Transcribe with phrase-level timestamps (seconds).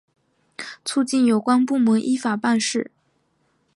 [0.83, 2.89] 促进有关部门依法办事